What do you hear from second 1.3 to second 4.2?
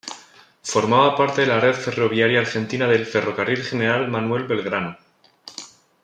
de la red ferroviaria argentina del Ferrocarril General